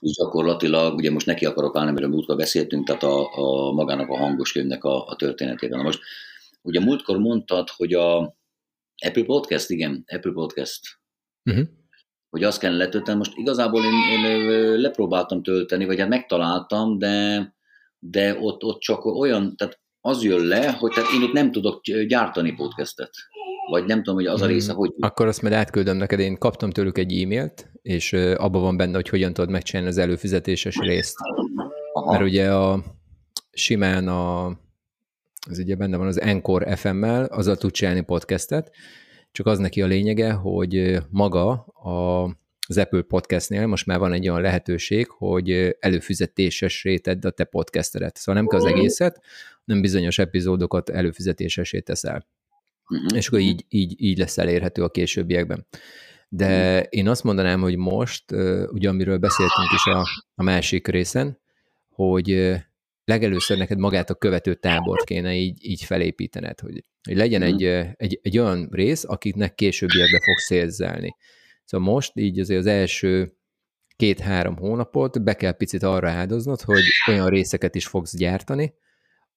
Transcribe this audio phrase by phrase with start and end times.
[0.00, 4.16] És gyakorlatilag, ugye most neki akarok állni, amiről múltkor beszéltünk, tehát a, a magának a
[4.16, 5.78] hangos könyvnek a, a történetében.
[5.78, 6.00] Na most,
[6.62, 8.36] ugye múltkor mondtad, hogy a
[9.06, 10.80] Apple Podcast, igen, Apple Podcast,
[11.44, 11.66] uh-huh.
[12.30, 13.18] hogy azt kell letölteni.
[13.18, 14.46] Most igazából én, én
[14.80, 17.54] lepróbáltam tölteni, vagy hát megtaláltam, de,
[17.98, 21.80] de ott, ott csak olyan, tehát az jön le, hogy tehát én itt nem tudok
[22.06, 23.10] gyártani podcastet.
[23.70, 24.94] Vagy nem tudom, hogy az a része, hogy...
[24.98, 29.08] Akkor azt majd átküldöm neked, én kaptam tőlük egy e-mailt, és abban van benne, hogy
[29.08, 31.16] hogyan tudod megcsinálni az előfizetéses részt.
[31.92, 32.10] Aha.
[32.10, 32.84] Mert ugye a
[33.52, 34.46] simán a,
[35.48, 38.70] az ugye benne van az Encore FM-mel, azzal tud csinálni podcastet,
[39.32, 42.24] csak az neki a lényege, hogy maga a,
[42.68, 48.16] az Apple Podcastnél most már van egy olyan lehetőség, hogy előfizetéses tedd a te podcastedet.
[48.16, 49.20] Szóval nem kell az egészet,
[49.64, 52.26] nem bizonyos epizódokat előfizetésesé teszel.
[52.90, 53.16] Uh-huh.
[53.16, 55.66] És akkor így, így, így lesz elérhető a későbbiekben.
[56.28, 56.86] De uh-huh.
[56.88, 58.24] én azt mondanám, hogy most,
[58.72, 60.04] ugye amiről beszéltünk is a,
[60.34, 61.40] a másik részen,
[61.88, 62.56] hogy
[63.04, 67.56] legelőször neked magát a követő tábort kéne így, így felépítened, hogy, hogy legyen uh-huh.
[67.56, 71.16] egy, egy, egy olyan rész, akiknek későbbiekbe fog szélzelni.
[71.64, 73.34] Szóval most így azért az első
[73.96, 78.74] két-három hónapot be kell picit arra áldoznod, hogy olyan részeket is fogsz gyártani,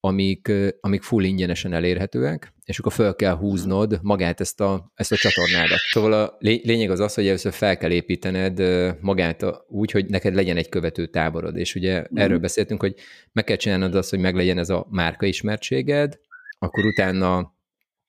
[0.05, 5.15] amik, amik full ingyenesen elérhetőek, és akkor fel kell húznod magát ezt a, ezt a
[5.15, 5.77] csatornádat.
[5.91, 8.61] Szóval a lényeg az az, hogy először fel kell építened
[9.01, 12.17] magát a, úgy, hogy neked legyen egy követő táborod, és ugye mm.
[12.17, 12.95] erről beszéltünk, hogy
[13.31, 16.19] meg kell csinálnod azt, hogy meglegyen ez a márka ismertséged,
[16.59, 17.55] akkor utána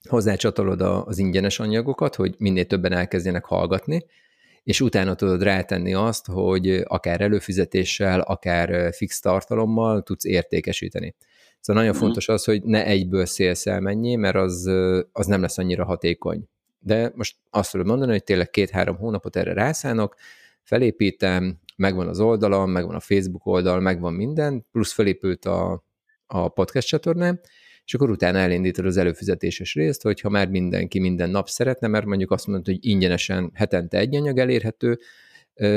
[0.08, 4.06] hozzácsatolod az ingyenes anyagokat, hogy minél többen elkezdjenek hallgatni,
[4.62, 11.14] és utána tudod rátenni azt, hogy akár előfizetéssel, akár fix tartalommal tudsz értékesíteni.
[11.64, 12.00] Szóval nagyon mm.
[12.00, 14.70] fontos az, hogy ne egyből szélszel mennyi, mert az,
[15.12, 16.48] az nem lesz annyira hatékony.
[16.78, 20.14] De most azt tudom mondani, hogy tényleg két-három hónapot erre rászánok,
[20.62, 25.84] felépítem, megvan az oldalam, megvan a Facebook oldal, megvan minden, plusz felépült a,
[26.26, 27.40] a podcast csatornám,
[27.84, 32.30] és akkor utána elindítod az előfizetéses részt, hogyha már mindenki minden nap szeretne, mert mondjuk
[32.30, 34.98] azt mondod, hogy ingyenesen hetente egy anyag elérhető,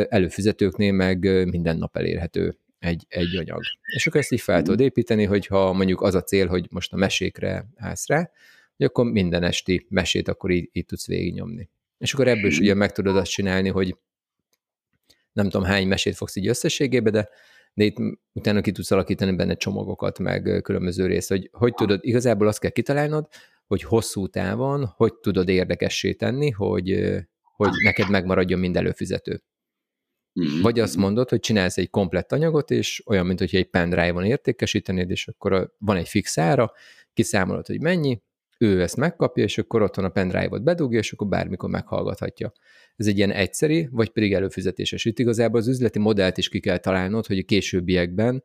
[0.09, 1.19] előfizetőknél meg
[1.49, 2.57] minden nap elérhető
[2.87, 3.61] egy, egy anyag.
[3.95, 6.97] És akkor ezt így fel tudod építeni, hogyha mondjuk az a cél, hogy most a
[6.97, 8.31] mesékre állsz rá,
[8.77, 11.69] hogy akkor minden esti mesét akkor így, így tudsz végignyomni.
[11.97, 13.95] És akkor ebből is ugye meg tudod azt csinálni, hogy
[15.31, 17.29] nem tudom hány mesét fogsz így összességébe, de,
[17.73, 17.97] de itt
[18.33, 22.71] utána ki tudsz alakítani benne csomagokat, meg különböző részt, hogy hogy tudod, igazából azt kell
[22.71, 23.27] kitalálnod,
[23.67, 29.43] hogy hosszú távon, hogy tudod érdekessé tenni, hogy, hogy neked megmaradjon mind előfizető.
[30.39, 30.61] Mm-hmm.
[30.61, 35.09] Vagy azt mondod, hogy csinálsz egy komplett anyagot, és olyan, mint hogy egy pendrive-on értékesítenéd,
[35.09, 36.71] és akkor van egy fix ára,
[37.13, 38.21] kiszámolod, hogy mennyi,
[38.59, 42.51] ő ezt megkapja, és akkor otthon a pendrive-ot bedugja, és akkor bármikor meghallgathatja.
[42.95, 45.05] Ez egy ilyen egyszeri, vagy pedig előfizetéses.
[45.05, 48.43] Itt igazából az üzleti modellt is ki kell találnod, hogy a későbbiekben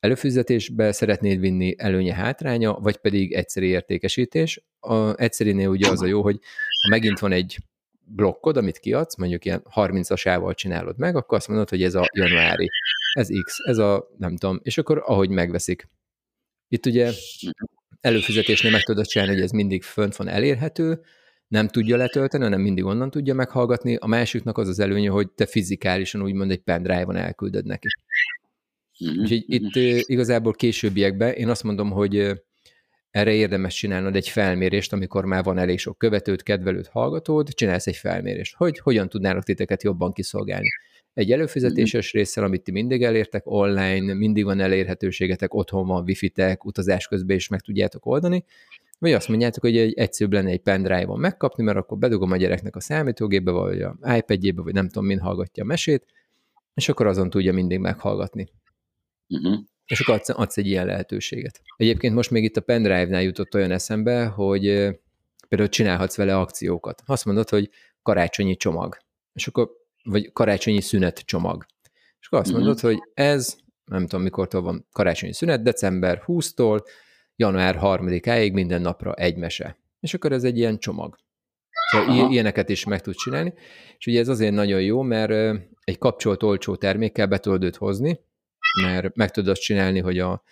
[0.00, 4.64] előfizetésbe szeretnéd vinni előnye hátránya, vagy pedig egyszeri értékesítés.
[4.80, 6.38] A egyszerinél ugye az a jó, hogy
[6.82, 7.56] ha megint van egy
[8.14, 12.70] blokkod, amit kiadsz, mondjuk ilyen 30-asával csinálod meg, akkor azt mondod, hogy ez a januári,
[13.12, 15.88] ez X, ez a nem tudom, és akkor ahogy megveszik.
[16.68, 17.12] Itt ugye
[18.00, 21.00] előfizetésnél meg tudod csinálni, hogy ez mindig fönt van elérhető,
[21.48, 23.96] nem tudja letölteni, hanem mindig onnan tudja meghallgatni.
[23.96, 27.88] A másiknak az az előnye, hogy te fizikálisan úgymond egy pendrive-on elküldöd neki.
[29.04, 29.20] Mm-hmm.
[29.20, 29.74] Úgyhogy itt
[30.08, 32.42] igazából későbbiekben én azt mondom, hogy
[33.12, 37.96] erre érdemes csinálnod egy felmérést, amikor már van elég sok követőt, kedvelőt, hallgatód, csinálsz egy
[37.96, 40.68] felmérést, hogy hogyan tudnának titeket jobban kiszolgálni.
[41.14, 47.06] Egy előfizetéses résszel, amit ti mindig elértek online, mindig van elérhetőségetek, otthon van wifi-tek, utazás
[47.06, 48.44] közben is meg tudjátok oldani,
[48.98, 52.76] vagy azt mondjátok, hogy egy egyszerűbb lenne egy pendrive-on megkapni, mert akkor bedugom a gyereknek
[52.76, 56.06] a számítógépbe, vagy a iPad-jébe, vagy nem tudom, min hallgatja a mesét,
[56.74, 58.48] és akkor azon tudja mindig meghallgatni.
[59.28, 59.58] Uh-huh
[59.92, 61.60] és akkor adsz, adsz egy ilyen lehetőséget.
[61.76, 64.62] Egyébként most még itt a pendrive-nál jutott olyan eszembe, hogy
[65.48, 67.02] például csinálhatsz vele akciókat.
[67.06, 67.70] Azt mondod, hogy
[68.02, 68.96] karácsonyi csomag,
[69.32, 69.70] és akkor,
[70.04, 71.66] vagy karácsonyi szünet csomag.
[72.20, 72.58] És akkor azt mhm.
[72.58, 72.94] mondod, mm-hmm.
[72.94, 76.84] hogy ez, nem tudom mikortól van karácsonyi szünet, december 20-tól
[77.36, 79.78] január 3-áig minden napra egy mese.
[80.00, 81.16] És akkor ez egy ilyen csomag.
[81.90, 82.30] Szóval Aha.
[82.30, 83.54] ilyeneket is meg tudsz csinálni,
[83.98, 88.20] és ugye ez azért nagyon jó, mert egy kapcsolt olcsó termékkel be tudod őt hozni,
[88.82, 90.42] mert meg tudod csinálni, hogy a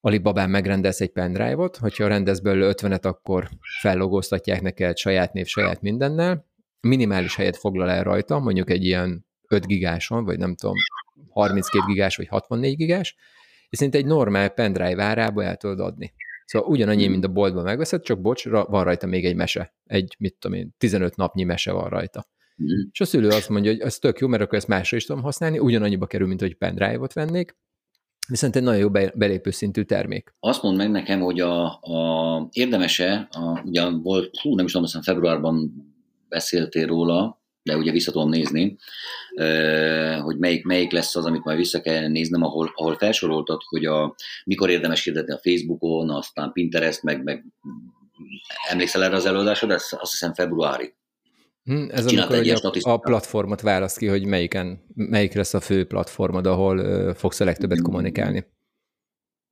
[0.00, 3.48] Alibabán megrendelsz egy pendrive-ot, hogyha rendez belőle 50-et, akkor
[3.80, 6.46] fellogóztatják neked saját név, saját mindennel,
[6.80, 10.74] minimális helyet foglal el rajta, mondjuk egy ilyen 5 gigáson, vagy nem tudom,
[11.28, 13.16] 32 gigás, vagy 64 gigás,
[13.68, 16.12] és szinte egy normál pendrive árába el tudod adni.
[16.44, 19.74] Szóval ugyanannyi, mint a boltban megveszed, csak bocs, van rajta még egy mese.
[19.84, 22.26] Egy, mit tudom én, 15 napnyi mese van rajta.
[22.62, 22.88] Mm.
[22.92, 25.22] És a szülő azt mondja, hogy ez tök jó, mert akkor ezt másra is tudom
[25.22, 27.56] használni, ugyanannyiba kerül, mint hogy pendrive-ot vennék,
[28.28, 30.34] viszont egy nagyon jó belépő szintű termék.
[30.40, 34.86] Azt mondd meg nekem, hogy a, a érdemese, a, ugyan volt, hú, nem is tudom,
[34.86, 35.72] hiszem februárban
[36.28, 38.76] beszéltél róla, de ugye vissza tudom nézni,
[40.22, 44.14] hogy melyik, melyik lesz az, amit majd vissza kell néznem, ahol, ahol felsoroltad, hogy a,
[44.44, 47.44] mikor érdemes hirdetni a Facebookon, aztán Pinterest, meg, meg
[48.68, 49.70] emlékszel erre az előadásod?
[49.70, 50.94] Ez azt hiszem februári.
[51.68, 55.86] Hmm, ez amikor egy a, a platformot választ ki, hogy melyiken, melyik lesz a fő
[55.86, 58.46] platformod, ahol uh, fogsz a legtöbbet kommunikálni.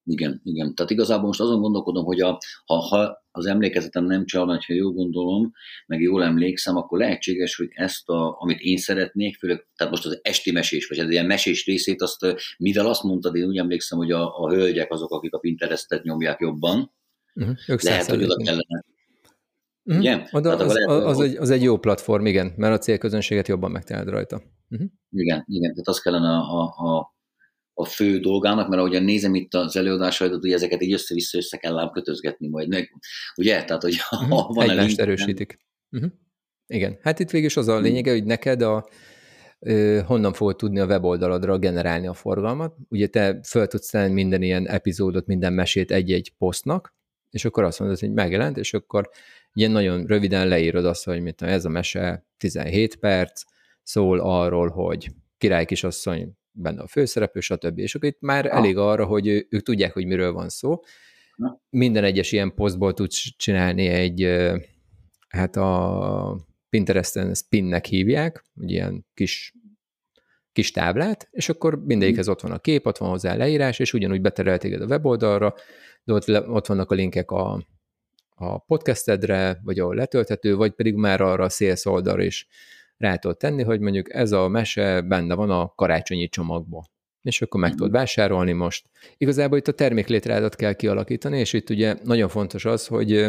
[0.05, 0.75] Igen, igen.
[0.75, 4.93] Tehát igazából most azon gondolkodom, hogy a, ha, ha az emlékezetem nem csal, ha jól
[4.93, 5.53] gondolom,
[5.87, 10.21] meg jól emlékszem, akkor lehetséges, hogy ezt, a, amit én szeretnék, főleg, tehát most az
[10.23, 12.27] esti mesés, vagy ez ilyen mesés részét, azt,
[12.59, 16.41] mivel azt mondtad, én úgy emlékszem, hogy a, a hölgyek azok, akik a Pinterestet nyomják
[16.41, 16.93] jobban,
[17.35, 17.57] uh-huh.
[17.83, 18.76] lehet, hogy oda kellene
[19.89, 20.03] Uh-huh.
[20.03, 20.23] Ugye?
[20.31, 24.09] Oda, az, lehet, az, egy, az egy jó platform, igen, mert a célközönséget jobban megtalálod
[24.09, 24.43] rajta.
[24.71, 24.89] Uh-huh.
[25.11, 27.15] Igen, igen, tehát az kellene a, a,
[27.75, 31.79] a fő dolgának, mert ahogyan nézem itt az előadásaidat, hogy ezeket így össze-vissza össze kell
[31.79, 32.93] ám kötözgetni majd, meg,
[33.37, 33.65] ugye?
[33.65, 34.29] Tehát, hogy uh-huh.
[34.29, 35.59] ha van Egymást erősítik.
[35.91, 36.11] Uh-huh.
[36.67, 38.89] Igen, hát itt végül is az a lényege, hogy neked a,
[40.07, 42.77] honnan fogod tudni a weboldalodra generálni a forgalmat.
[42.89, 46.95] Ugye te föl tudsz tenni minden ilyen epizódot, minden mesét egy-egy posztnak,
[47.31, 49.11] és akkor azt mondod, hogy megjelent, és akkor
[49.57, 53.43] ilyen nagyon röviden leírod azt, hogy mit ez a mese 17 perc,
[53.83, 55.09] szól arról, hogy
[55.39, 57.79] király kisasszony benne a főszereplő, stb.
[57.79, 58.57] És akkor itt már ah.
[58.57, 60.81] elég arra, hogy ők tudják, hogy miről van szó.
[61.71, 64.29] Minden egyes ilyen posztból tudsz csinálni egy,
[65.29, 69.55] hát a Pinteresten spinnek hívják, egy ilyen kis
[70.53, 73.93] kis táblát, és akkor mindegyikhez ott van a kép, ott van hozzá a leírás, és
[73.93, 75.55] ugyanúgy beterel téged a weboldalra,
[76.05, 77.67] de ott, ott vannak a linkek a,
[78.39, 82.47] a podcastedre, vagy ahol letölthető, vagy pedig már arra a sales oldalra is
[82.97, 86.85] rá tudod tenni, hogy mondjuk ez a mese benne van a karácsonyi csomagban
[87.27, 88.91] és akkor meg tudod vásárolni most.
[89.17, 93.27] Igazából itt a terméklétrádat kell kialakítani, és itt ugye nagyon fontos az, hogy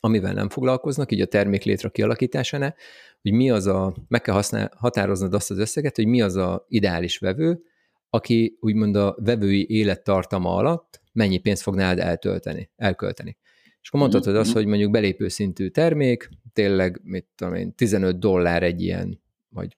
[0.00, 2.74] amivel nem foglalkoznak, így a terméklétre kialakításánál,
[3.22, 6.64] hogy mi az a, meg kell használ, határoznod azt az összeget, hogy mi az a
[6.68, 7.62] ideális vevő,
[8.10, 13.36] aki úgymond a vevői élettartama alatt mennyi pénzt fog nálad eltölteni, elkölteni.
[13.82, 14.58] És akkor mondhatod azt, mhm.
[14.58, 19.76] hogy mondjuk belépő szintű termék, tényleg, mit tudom én, 15 dollár egy ilyen, vagy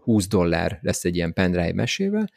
[0.00, 2.30] 20 dollár lesz egy ilyen pendrive mesével,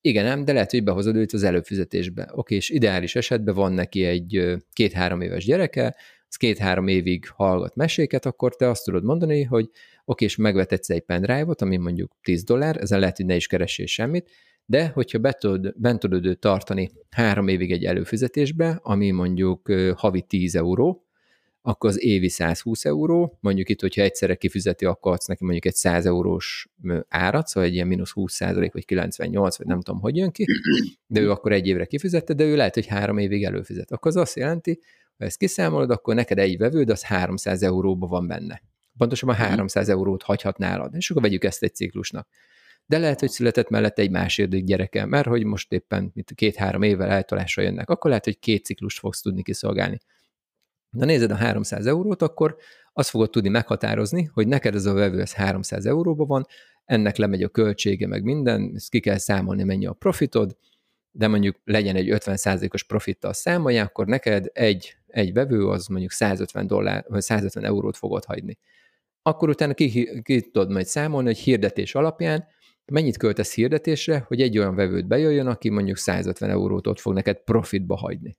[0.00, 2.28] igen, nem, de lehet, hogy behozod őt az előfizetésbe.
[2.32, 5.96] Oké, és ideális esetben van neki egy két-három éves gyereke,
[6.28, 9.70] az két-három évig hallgat meséket, akkor te azt tudod mondani, hogy
[10.04, 13.86] oké, és megvetetsz egy pendrive-ot, ami mondjuk 10 dollár, ezen lehet, hogy ne is keressél
[13.86, 14.30] semmit,
[14.66, 20.22] de hogyha be tudod, bent tudod őt tartani három évig egy előfizetésbe, ami mondjuk havi
[20.22, 21.06] 10 euró,
[21.62, 25.74] akkor az évi 120 euró, mondjuk itt, hogyha egyszerre kifizeti, akkor adsz neki mondjuk egy
[25.74, 26.68] 100 eurós
[27.08, 30.44] árat, szóval egy ilyen mínusz 20 százalék, vagy 98, vagy nem tudom, hogy jön ki,
[31.06, 33.92] de ő akkor egy évre kifizette, de ő lehet, hogy három évig előfizet.
[33.92, 34.80] Akkor az azt jelenti,
[35.18, 38.62] ha ezt kiszámolod, akkor neked egy vevőd, az 300 euróba van benne.
[38.96, 42.28] Pontosabban 300 eurót hagyhat nálad, és akkor vegyük ezt egy ciklusnak
[42.86, 47.62] de lehet, hogy született mellett egy második gyereke, mert hogy most éppen két-három évvel eltolásra
[47.62, 49.98] jönnek, akkor lehet, hogy két ciklust fogsz tudni kiszolgálni.
[50.90, 52.56] De nézed a 300 eurót, akkor
[52.92, 56.46] azt fogod tudni meghatározni, hogy neked ez a vevő ez 300 euróba van,
[56.84, 60.56] ennek lemegy a költsége, meg minden, ezt ki kell számolni, mennyi a profitod,
[61.10, 66.66] de mondjuk legyen egy 50%-os profittal számolja, akkor neked egy, egy vevő az mondjuk 150
[66.66, 68.58] dollár, vagy 150 eurót fogod hagyni.
[69.22, 72.46] Akkor utána ki, ki tudod majd számolni, hogy hirdetés alapján
[72.92, 77.36] mennyit költesz hirdetésre, hogy egy olyan vevőt bejöjjön, aki mondjuk 150 eurót ott fog neked
[77.44, 78.36] profitba hagyni.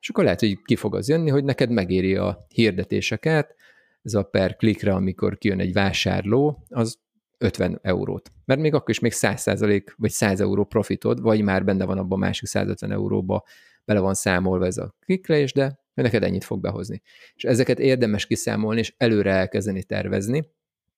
[0.00, 3.54] És akkor lehet, hogy ki fog az jönni, hogy neked megéri a hirdetéseket,
[4.02, 6.98] ez a per klikre, amikor kijön egy vásárló, az
[7.38, 8.32] 50 eurót.
[8.44, 9.60] Mert még akkor is még 100
[9.96, 13.44] vagy 100 euró profitod, vagy már benne van abban a másik 150 euróba,
[13.84, 17.02] bele van számolva ez a klikrés, de neked ennyit fog behozni.
[17.34, 20.44] És ezeket érdemes kiszámolni, és előre elkezdeni tervezni,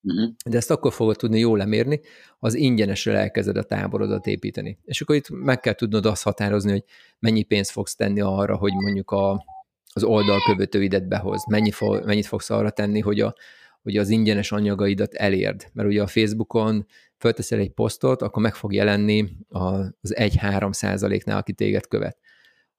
[0.07, 0.31] Uh-huh.
[0.51, 2.01] De ezt akkor fogod tudni jól lemérni,
[2.39, 4.79] az ingyenesre elkezded a táborodat építeni.
[4.85, 6.85] És akkor itt meg kell tudnod azt határozni, hogy
[7.19, 9.45] mennyi pénzt fogsz tenni arra, hogy mondjuk a,
[9.93, 13.35] az oldalkövetőidet behoz, mennyi fo, mennyit fogsz arra tenni, hogy, a,
[13.83, 15.71] hogy az ingyenes anyagaidat elérd.
[15.73, 16.87] Mert ugye a Facebookon
[17.19, 22.19] fölteszel egy posztot, akkor meg fog jelenni az 1-3 százaléknál, aki téged követ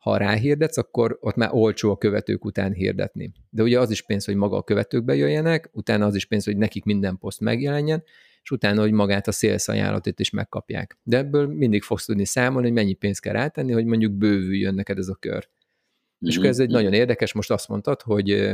[0.08, 3.32] ha ráhirdetsz, akkor ott már olcsó a követők után hirdetni.
[3.50, 6.58] De ugye az is pénz, hogy maga a követők bejöjjenek, utána az is pénz, hogy
[6.58, 8.04] nekik minden poszt megjelenjen,
[8.44, 10.98] és utána, hogy magát a sales ajánlatot is megkapják.
[11.04, 14.98] De ebből mindig fogsz tudni számolni, hogy mennyi pénzt kell rátenni, hogy mondjuk bővüljön neked
[14.98, 15.34] ez a kör.
[15.34, 16.28] Mm-hmm.
[16.30, 16.76] És akkor ez egy mhm.
[16.76, 18.54] nagyon érdekes, most azt mondtad, hogy,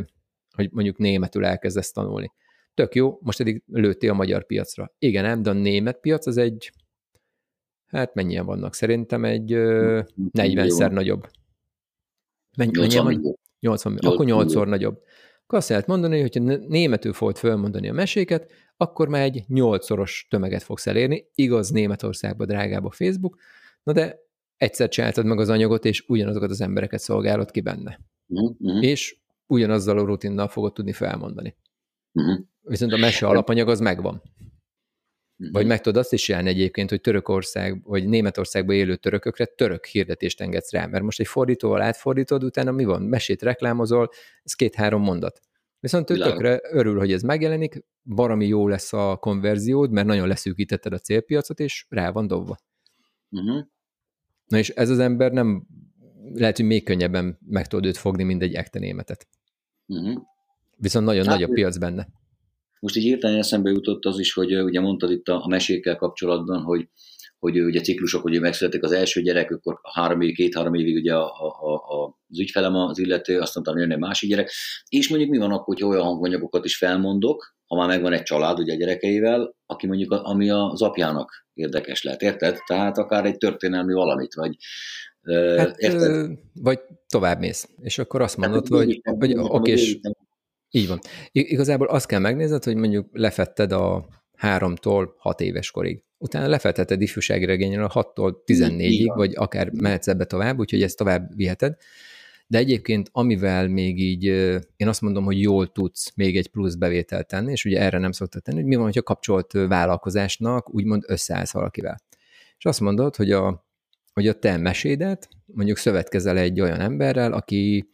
[0.55, 2.31] hogy mondjuk németül elkezdesz tanulni.
[2.73, 4.93] Tök jó, most eddig lőttél a magyar piacra.
[4.97, 6.71] Igen, nem, de a német piac az egy,
[7.85, 8.73] hát mennyien vannak?
[8.73, 11.27] Szerintem egy 40-szer nagyobb.
[12.57, 15.01] Mennyi, 80 mennyien 80, 80 akkor 8-szor nagyobb.
[15.43, 20.27] Akkor azt lehet mondani, hogy ha németül fogod fölmondani a meséket, akkor már egy 8-szoros
[20.29, 21.25] tömeget fogsz elérni.
[21.35, 23.37] Igaz, Németországban drágább a Facebook,
[23.83, 24.19] na de
[24.57, 27.99] egyszer csináltad meg az anyagot, és ugyanazokat az embereket szolgálod ki benne.
[28.27, 28.83] Uh-huh.
[28.83, 29.17] És
[29.47, 31.55] ugyanazzal a rutinnal fogod tudni felmondani.
[32.11, 32.39] Uh-huh.
[32.61, 34.21] Viszont a mese alapanyag az megvan.
[35.43, 35.61] Uh-huh.
[35.61, 40.41] Vagy meg tudod azt is csinálni egyébként, hogy Törökország, vagy Németországban élő törökökre török hirdetést
[40.41, 43.01] engedsz rá, mert most egy fordítóval átfordítod, utána mi van?
[43.01, 44.09] Mesét reklámozol,
[44.43, 45.39] ez két-három mondat.
[45.79, 50.93] Viszont ő tökre örül, hogy ez megjelenik, barami jó lesz a konverziód, mert nagyon leszűkítetted
[50.93, 52.57] a célpiacot, és rá van dobva.
[53.29, 53.65] Uh-huh.
[54.47, 55.67] Na és ez az ember nem,
[56.33, 59.27] lehet, hogy még könnyebben meg tudod őt fogni, mint egy ekte németet.
[59.85, 60.21] Uh-huh.
[60.75, 62.07] Viszont nagyon hát, nagy a piac benne.
[62.83, 66.61] Most így hirtelen eszembe jutott az is, hogy ugye mondtad itt a, a mesékkel kapcsolatban,
[66.61, 66.87] hogy,
[67.39, 71.25] hogy ugye ciklusok, hogy megszületik az első gyerek, akkor három év, két-három évig ugye a,
[71.25, 74.51] a, a, az ügyfelem az illető, azt mondtam, jönne egy másik gyerek,
[74.89, 78.59] és mondjuk mi van akkor, hogy olyan hanganyagokat is felmondok, ha már megvan egy család
[78.59, 82.57] ugye a gyerekeivel, aki mondjuk, a, ami az apjának érdekes lehet, érted?
[82.67, 84.55] Tehát akár egy történelmi valamit, vagy
[85.57, 86.37] hát, érted?
[86.53, 89.99] Vagy tovább mész, és akkor azt mondod, hát, hogy, hogy oké, és
[90.75, 90.99] így van.
[91.31, 96.03] Igazából azt kell megnézned, hogy mondjuk lefetted a háromtól hat éves korig.
[96.17, 101.35] Utána lefetteted ifjúsági regényről a 6-tól 14-ig, vagy akár mehetsz ebbe tovább, úgyhogy ezt tovább
[101.35, 101.75] viheted.
[102.47, 104.23] De egyébként, amivel még így,
[104.75, 108.11] én azt mondom, hogy jól tudsz még egy plusz bevételt tenni, és ugye erre nem
[108.11, 112.01] szoktad tenni, hogy mi van, hogyha kapcsolt vállalkozásnak úgymond összeállsz valakivel.
[112.57, 113.65] És azt mondod, hogy a,
[114.13, 117.89] hogy a te mesédet mondjuk szövetkezel egy olyan emberrel, aki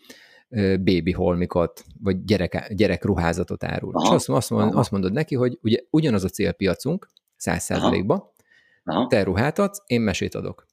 [0.84, 3.96] baby holmikot, vagy gyerek, gyerekruházatot árul.
[3.96, 8.24] Aha, és azt, azt, mond, azt mondod neki, hogy ugye ugyanaz a célpiacunk, száz százalékban,
[9.08, 10.66] te ruhát adsz, én mesét adok.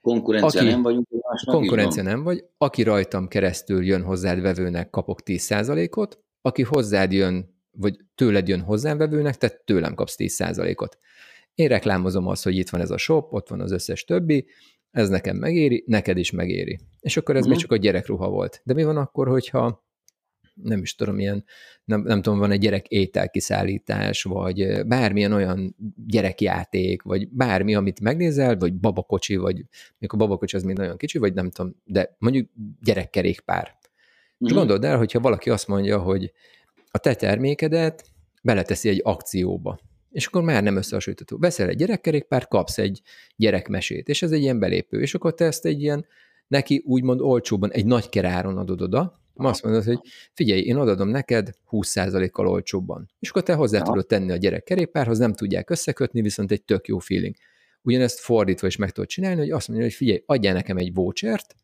[0.00, 1.06] Konkurencia aki, nem vagyunk.
[1.44, 2.44] Konkurencia nem vagy.
[2.58, 8.98] Aki rajtam keresztül jön hozzád vevőnek, kapok 10%-ot, aki hozzád jön, vagy tőled jön hozzám
[8.98, 10.98] vevőnek, te tőlem kapsz 10%-ot.
[11.54, 14.46] Én reklámozom azt, hogy itt van ez a shop, ott van az összes többi,
[14.94, 16.78] ez nekem megéri, neked is megéri.
[17.00, 17.54] És akkor ez uh-huh.
[17.54, 18.60] még csak a gyerekruha volt.
[18.64, 19.84] De mi van akkor, hogyha
[20.54, 21.44] nem is tudom, ilyen,
[21.84, 28.56] nem, nem tudom, van egy gyerek ételkiszállítás, vagy bármilyen olyan gyerekjáték, vagy bármi, amit megnézel,
[28.56, 29.64] vagy babakocsi, vagy
[29.98, 33.68] mikor babakocsi az még nagyon kicsi, vagy nem tudom, de mondjuk gyerekkerékpár.
[33.68, 34.46] Mm.
[34.46, 34.58] És mhm.
[34.58, 36.32] gondold el, hogyha valaki azt mondja, hogy
[36.90, 38.04] a te termékedet
[38.42, 39.78] beleteszi egy akcióba,
[40.14, 41.38] és akkor már nem összehasonlítható.
[41.38, 43.00] Veszel egy gyerekkerékpár, kapsz egy
[43.36, 46.06] gyerekmesét, és ez egy ilyen belépő, és akkor te ezt egy ilyen
[46.46, 49.98] neki úgymond olcsóban egy nagy keráron adod oda, azt mondod, hogy
[50.32, 53.10] figyelj, én adom neked 20%-kal olcsóbban.
[53.18, 56.86] És akkor te hozzá tudod tenni a gyerek kerékpárhoz, nem tudják összekötni, viszont egy tök
[56.86, 57.34] jó feeling.
[57.82, 61.54] Ugyanezt fordítva is meg tudod csinálni, hogy azt mondja, hogy figyelj, adjál nekem egy vouchert,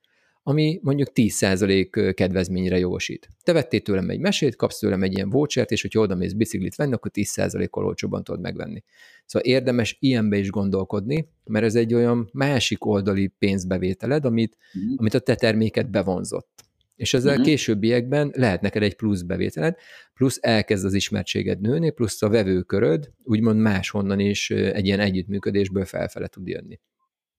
[0.42, 3.28] ami mondjuk 10% kedvezményre jogosít.
[3.42, 6.75] Te vettél tőlem egy mesét, kapsz tőlem egy ilyen vouchert, és hogyha oda mész biciklit
[6.75, 8.82] venni, akkor 10%-kal olcsóbban tudod megvenni.
[9.26, 14.94] Szóval érdemes ilyenbe is gondolkodni, mert ez egy olyan másik oldali pénzbevételed, amit, mm.
[14.97, 16.64] amit a te terméket bevonzott.
[16.97, 17.47] És ezzel uh-huh.
[17.47, 19.76] későbbiekben lehet neked egy plusz bevételed,
[20.14, 26.26] plusz elkezd az ismertséged nőni, plusz a vevőköröd úgymond máshonnan is egy ilyen együttműködésből felfele
[26.26, 26.80] tud jönni.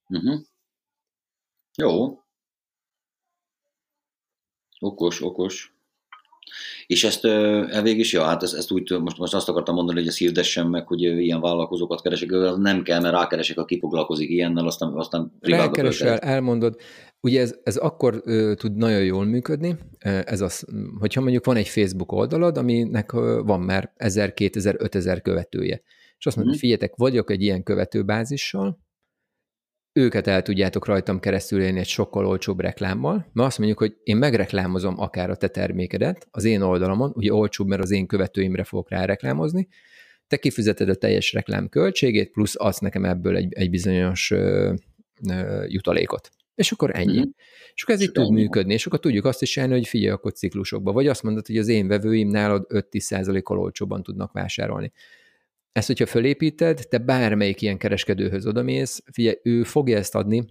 [0.08, 0.42] Uh-huh.
[1.78, 2.20] Jó.
[4.84, 5.74] Okos, okos.
[6.88, 10.08] És ezt elvég is, ja, hát ezt, ezt úgy, most, most azt akartam mondani, hogy
[10.08, 14.94] ezt hirdessen meg, hogy ilyen vállalkozókat keresek, nem kell, mert rákeresek, aki foglalkozik ilyennel, aztán,
[14.94, 16.76] aztán Rákeresel, elmondod.
[17.20, 20.66] Ugye ez, ez akkor ö, tud nagyon jól működni, ez az,
[21.00, 25.82] hogyha mondjuk van egy Facebook oldalad, aminek ö, van már 1000, 2000, 5000 követője.
[26.18, 26.58] És azt mondod, mm.
[26.58, 28.80] hogy figyeljetek, vagyok egy ilyen követőbázissal,
[29.94, 34.18] őket el tudjátok rajtam keresztül élni egy sokkal olcsóbb reklámmal, mert azt mondjuk, hogy én
[34.18, 38.90] megreklámozom akár a te termékedet az én oldalamon, ugye olcsóbb, mert az én követőimre fogok
[38.90, 39.68] rá reklámozni,
[40.28, 44.74] te kifizeted a teljes reklám költségét, plusz adsz nekem ebből egy, egy bizonyos ö,
[45.30, 46.30] ö, jutalékot.
[46.56, 47.18] És akkor ennyi.
[47.18, 47.30] Mm-hmm.
[47.74, 50.34] És akkor ez így tud működni, és akkor tudjuk azt is csinálni, hogy figyelj akkor
[50.34, 50.92] ciklusokba.
[50.92, 54.92] Vagy azt mondod, hogy az én vevőim nálad 5-10%-kal olcsóban tudnak vásárolni.
[55.72, 60.46] Ezt, hogyha fölépíted, te bármelyik ilyen kereskedőhöz odamész, figyelj, ő fogja ezt adni,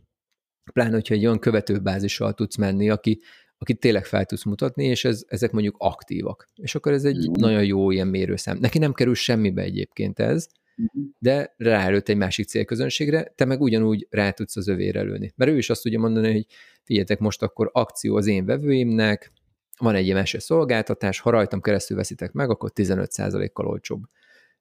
[0.73, 3.21] pláne, hogyha egy olyan követőbázissal tudsz menni, aki,
[3.59, 6.49] aki tényleg fel tudsz mutatni, és ez, ezek mondjuk aktívak.
[6.55, 7.33] És akkor ez egy mm.
[7.33, 8.59] nagyon jó ilyen mérőszám.
[8.59, 10.49] Neki nem kerül semmibe egyébként ez,
[10.83, 11.03] mm.
[11.19, 15.33] de ráelőtt egy másik célközönségre, te meg ugyanúgy rá tudsz az övére lőni.
[15.37, 16.47] Mert ő is azt tudja mondani, hogy
[16.83, 19.33] figyeljetek, most akkor akció az én vevőimnek,
[19.79, 24.03] van egy MS szolgáltatás, ha rajtam keresztül veszitek meg, akkor 15%-kal olcsóbb.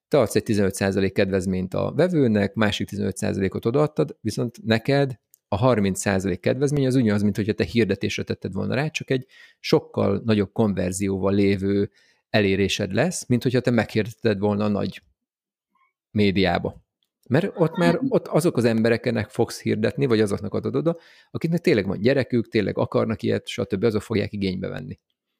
[0.09, 6.85] Te adsz egy 15% kedvezményt a vevőnek, másik 15%-ot odaadtad, viszont neked a 30% kedvezmény
[6.85, 9.25] az ugyanaz, mint hogyha te hirdetésre tetted volna rá, csak egy
[9.59, 11.91] sokkal nagyobb konverzióval lévő
[12.29, 15.01] elérésed lesz, mint hogyha te meghirdeted volna a nagy
[16.11, 16.87] médiába.
[17.29, 20.97] Mert ott már ott azok az embereknek fogsz hirdetni, vagy azoknak adod oda,
[21.31, 23.83] akiknek tényleg van gyerekük, tényleg akarnak ilyet, stb.
[23.83, 24.99] azok fogják igénybe venni.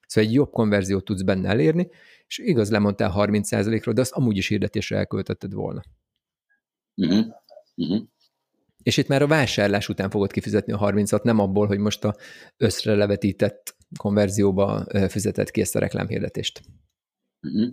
[0.09, 1.89] Szóval egy jobb konverziót tudsz benne elérni,
[2.27, 5.81] és igaz, lemondtál 30%-ról, de azt amúgy is hirdetésre elköltötted volna.
[6.95, 7.25] Uh-huh.
[7.75, 8.01] Uh-huh.
[8.83, 12.15] És itt már a vásárlás után fogod kifizetni a 30-at, nem abból, hogy most a
[12.57, 16.61] összre levetített konverzióba fizetett ki ezt a reklámhirdetést.
[17.41, 17.69] Uh-huh.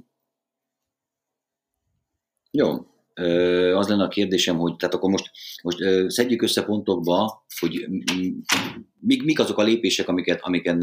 [2.50, 2.86] Jó,
[3.74, 5.30] az lenne a kérdésem, hogy tehát akkor most,
[5.62, 5.78] most
[6.10, 7.86] szedjük össze pontokba, hogy
[9.00, 10.80] mik, mik azok a lépések, amiket, amiken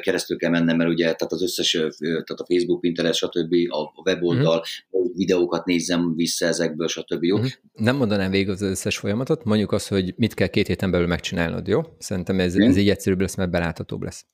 [0.00, 4.64] keresztül kell mennem, mert ugye tehát az összes, tehát a Facebook, Pinterest, stb., a weboldal,
[4.90, 5.16] uh-huh.
[5.16, 7.22] videókat nézzem vissza ezekből, stb.
[7.22, 7.36] Jó?
[7.36, 7.50] Uh-huh.
[7.72, 11.66] Nem mondanám végig az összes folyamatot, mondjuk azt, hogy mit kell két héten belül megcsinálnod,
[11.66, 11.80] jó?
[11.98, 12.68] Szerintem ez, uh-huh.
[12.68, 14.26] ez így egyszerűbb lesz, mert beláthatóbb lesz.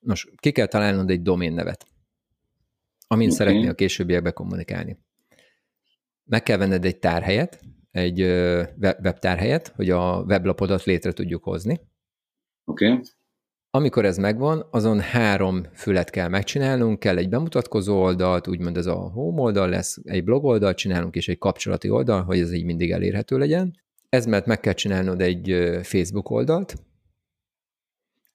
[0.00, 1.86] Nos, ki kell találnod egy domén nevet,
[3.06, 3.38] amin okay.
[3.38, 4.98] szeretnél a későbbiekben kommunikálni
[6.24, 8.20] meg kell venned egy tárhelyet, egy
[8.78, 11.80] webtárhelyet, hogy a weblapodat létre tudjuk hozni.
[12.64, 12.90] Oké.
[12.90, 13.02] Okay.
[13.70, 18.94] Amikor ez megvan, azon három fület kell megcsinálnunk, kell egy bemutatkozó oldalt, úgymond ez a
[18.94, 22.90] home oldal lesz, egy blog oldalt csinálunk, és egy kapcsolati oldal, hogy ez így mindig
[22.90, 23.82] elérhető legyen.
[24.08, 26.74] Ez mert meg kell csinálnod egy Facebook oldalt,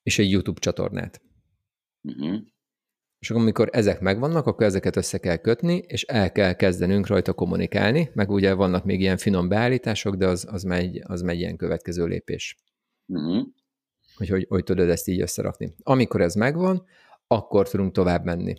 [0.03, 1.21] és egy YouTube csatornát.
[2.01, 2.37] Uh-huh.
[3.19, 7.33] És akkor, amikor ezek megvannak, akkor ezeket össze kell kötni, és el kell kezdenünk rajta
[7.33, 11.57] kommunikálni, meg ugye vannak még ilyen finom beállítások, de az, az, megy, az megy ilyen
[11.57, 12.57] következő lépés.
[13.07, 13.47] Uh-huh.
[14.15, 15.73] Hogy, hogy hogy tudod ezt így összerakni.
[15.83, 16.85] Amikor ez megvan,
[17.27, 18.55] akkor tudunk tovább menni.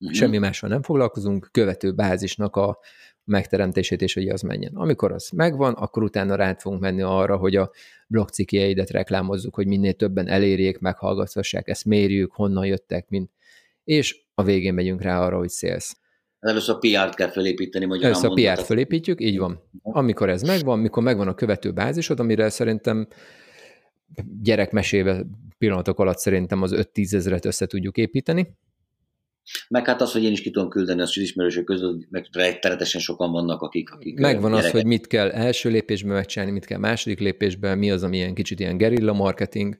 [0.00, 0.16] Uh-huh.
[0.16, 2.78] Semmi mással nem foglalkozunk, követő bázisnak a
[3.24, 4.74] megteremtését, és hogy az menjen.
[4.74, 7.70] Amikor az megvan, akkor utána rá fogunk menni arra, hogy a
[8.06, 13.30] blogcikkjeidet reklámozzuk, hogy minél többen elérjék, meghallgathassák, ezt mérjük, honnan jöttek, mint
[13.88, 15.96] és a végén megyünk rá arra, hogy sales.
[16.38, 19.60] Először a PR-t kell felépíteni, magyarán Először a PR-t felépítjük, így van.
[19.82, 23.08] Amikor ez megvan, mikor megvan a követő bázisod, amire szerintem
[24.42, 25.26] gyerekmesével
[25.58, 28.56] pillanatok alatt szerintem az 5-10 ezeret össze tudjuk építeni.
[29.68, 33.30] Meg hát az, hogy én is ki tudom küldeni hogy ismerősök között, meg rettenetesen sokan
[33.32, 33.90] vannak, akik...
[33.90, 34.74] akik Megvan gyereket.
[34.74, 38.34] az, hogy mit kell első lépésben megcsinálni, mit kell második lépésben, mi az, ami ilyen
[38.34, 39.78] kicsit ilyen gerilla marketing,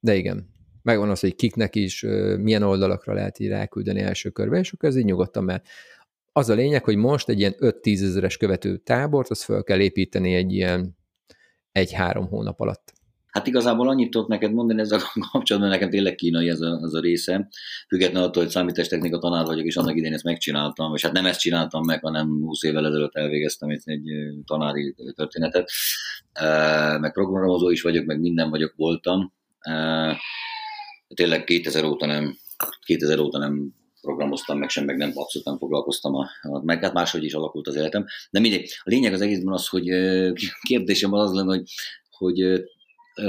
[0.00, 0.56] de igen,
[0.88, 2.02] megvan az, hogy kiknek is
[2.38, 5.66] milyen oldalakra lehet így ráküldeni első körbe, és akkor ez így nyugodtan mert
[6.32, 10.34] Az a lényeg, hogy most egy ilyen 5-10 ezeres követő tábort, azt fel kell építeni
[10.34, 10.96] egy ilyen
[11.72, 12.92] egy-három hónap alatt.
[13.26, 15.00] Hát igazából annyit tudok neked mondani ezzel
[15.32, 17.48] kapcsolatban, nekem tényleg kínai ez a, ez a része.
[17.88, 21.40] Függetlenül attól, hogy számítástechnika tanár vagyok, és annak idén ezt megcsináltam, és hát nem ezt
[21.40, 24.10] csináltam meg, hanem 20 évvel ezelőtt elvégeztem egy, egy
[24.44, 25.70] tanári történetet.
[27.00, 29.32] Meg programozó is vagyok, meg minden vagyok, voltam
[31.14, 32.36] tényleg 2000 óta nem,
[32.84, 36.28] 2000 óta nem programoztam meg sem, meg nem abszolút foglalkoztam, a,
[36.62, 38.04] meg hát máshogy is alakult az életem.
[38.30, 39.84] De mindegy, a lényeg az egészben az, hogy
[40.60, 41.70] kérdésem az lenne, hogy,
[42.10, 42.66] hogy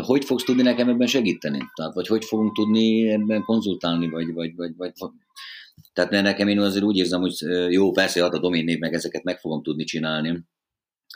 [0.06, 1.60] hogy fogsz tudni nekem ebben segíteni?
[1.76, 4.92] Tehát, vagy hogy fogunk tudni ebben konzultálni, vagy, vagy, vagy, vagy
[5.94, 7.36] tehát nekem én azért úgy érzem, hogy
[7.70, 10.40] jó, persze, hát a domén név, meg ezeket meg fogom tudni csinálni,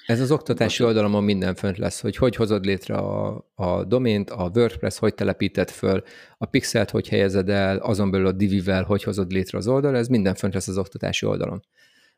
[0.05, 4.51] ez az oktatási oldalamon minden fönt lesz, hogy hogy hozod létre a, a domént, a
[4.55, 6.03] WordPress hogy telepíted föl,
[6.37, 10.07] a pixelt hogy helyezed el, azon belül a divivel hogy hozod létre az oldal, ez
[10.07, 11.65] minden fönt lesz az oktatási oldalon.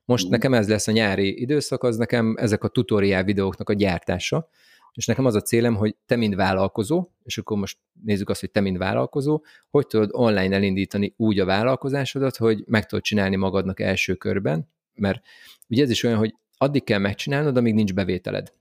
[0.05, 0.29] Most mm.
[0.29, 4.49] nekem ez lesz a nyári időszak, az nekem ezek a tutoriál videóknak a gyártása,
[4.93, 8.51] és nekem az a célem, hogy te, mint vállalkozó, és akkor most nézzük azt, hogy
[8.51, 13.79] te, mint vállalkozó, hogy tudod online elindítani úgy a vállalkozásodat, hogy meg tudod csinálni magadnak
[13.79, 15.21] első körben, mert
[15.69, 18.51] ugye ez is olyan, hogy addig kell megcsinálnod, amíg nincs bevételed.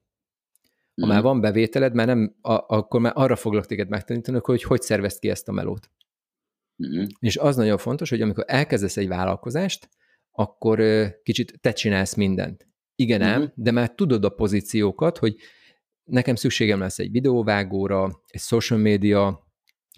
[1.00, 1.08] Ha mm.
[1.08, 5.18] már van bevételed, már nem, a, akkor már arra foglak téged megtanítani, hogy hogy szervezd
[5.18, 5.90] ki ezt a melót.
[6.86, 7.04] Mm.
[7.18, 9.88] És az nagyon fontos, hogy amikor elkezdesz egy vállalkozást,
[10.30, 10.82] akkor
[11.22, 12.68] kicsit te csinálsz mindent.
[12.94, 13.24] Igen mm.
[13.24, 15.36] ám, de már tudod a pozíciókat, hogy
[16.04, 19.48] nekem szükségem lesz egy videóvágóra, egy social media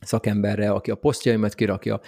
[0.01, 2.01] szakemberre, aki a posztjaimat kirakja,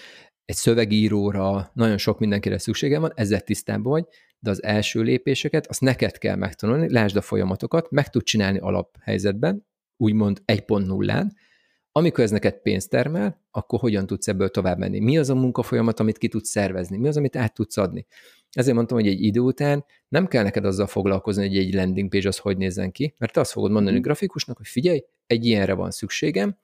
[0.45, 4.05] egy szövegíróra, nagyon sok mindenkire szükségem van, ezzel tisztában vagy,
[4.39, 9.67] de az első lépéseket, azt neked kell megtanulni, lásd a folyamatokat, meg tud csinálni alaphelyzetben,
[9.97, 11.31] úgymond 1.0-án,
[11.93, 14.99] amikor ez neked pénzt termel, akkor hogyan tudsz ebből tovább menni?
[14.99, 16.97] Mi az a munkafolyamat, amit ki tudsz szervezni?
[16.97, 18.07] Mi az, amit át tudsz adni?
[18.53, 22.29] Ezért mondtam, hogy egy idő után nem kell neked azzal foglalkozni, hogy egy landing page
[22.29, 24.07] az hogy nézzen ki, mert te azt fogod mondani a mhm.
[24.07, 26.57] grafikusnak, hogy figyelj, egy ilyenre van szükségem,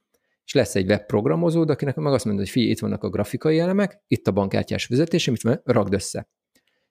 [0.45, 4.03] és lesz egy webprogramozód, akinek meg azt mondja, hogy figyelj, itt vannak a grafikai elemek,
[4.07, 6.29] itt a bankkártyás fizetés, amit van, ragd össze.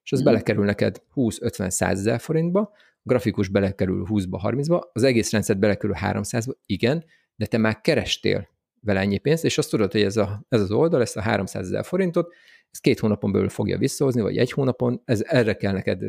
[0.03, 0.23] És az mm.
[0.23, 7.05] belekerül neked 20-50-100 ezer forintba, grafikus belekerül 20-ba, 30-ba, az egész rendszer belekerül 300-ba, igen,
[7.35, 8.47] de te már kerestél
[8.81, 11.65] vele ennyi pénzt, és azt tudod, hogy ez, a, ez az oldal, ezt a 300
[11.65, 12.33] ezer forintot,
[12.71, 16.01] ez két hónapon belül fogja visszahozni, vagy egy hónapon, ez erre kell neked.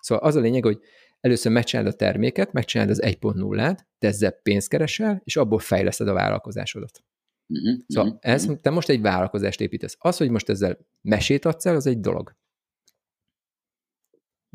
[0.00, 0.78] Szóval az a lényeg, hogy
[1.20, 6.12] először megcsináld a terméket, megcsináld az 1.0-át, te ezzel pénzt keresel, és abból fejleszted a
[6.12, 7.04] vállalkozásodat.
[7.48, 8.32] Uh-huh, szóval uh-huh.
[8.32, 9.96] Ez, te most egy vállalkozást építesz.
[9.98, 12.36] Az, hogy most ezzel mesét adsz el, az egy dolog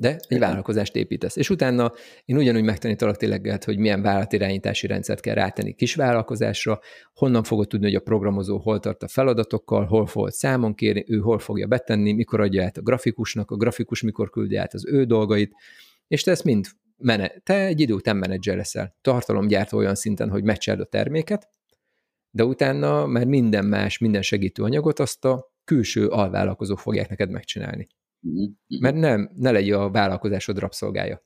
[0.01, 1.35] de egy vállalkozást építesz.
[1.35, 1.91] És utána
[2.25, 6.79] én ugyanúgy megtanítalak tényleg, hogy milyen vállalatirányítási rendszert kell rátenni kis vállalkozásra,
[7.13, 11.17] honnan fogod tudni, hogy a programozó hol tart a feladatokkal, hol fog számon kérni, ő
[11.17, 15.03] hol fogja betenni, mikor adja át a grafikusnak, a grafikus mikor küldi át az ő
[15.03, 15.53] dolgait,
[16.07, 16.65] és te ezt mind
[16.97, 18.95] mene, te egy idő után menedzser leszel.
[19.01, 21.49] Tartalomgyártó olyan szinten, hogy meccseld a terméket,
[22.31, 27.87] de utána már minden más, minden segítő anyagot azt a külső alvállalkozók fogják neked megcsinálni.
[28.21, 28.51] Uh-huh.
[28.79, 31.23] Mert nem, ne legyen a vállalkozásod rabszolgája.